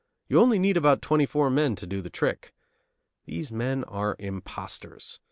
You 0.27 0.39
only 0.39 0.57
need 0.57 0.77
about 0.77 1.03
twenty 1.03 1.27
four 1.27 1.51
men 1.51 1.75
to 1.75 1.85
do 1.85 2.01
the 2.01 2.09
trick. 2.09 2.55
These 3.25 3.51
men 3.51 3.83
are 3.83 4.15
impostors. 4.17 5.19